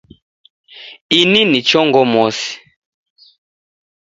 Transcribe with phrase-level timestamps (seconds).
[1.19, 2.51] Ini ni chongo mosi